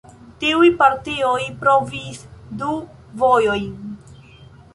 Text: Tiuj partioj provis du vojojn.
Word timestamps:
Tiuj 0.43 0.69
partioj 0.79 1.33
provis 1.65 2.23
du 2.63 2.71
vojojn. 3.25 3.79